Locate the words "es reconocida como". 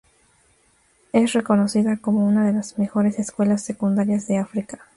1.13-2.25